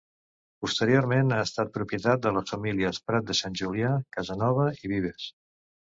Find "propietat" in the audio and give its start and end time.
1.77-2.25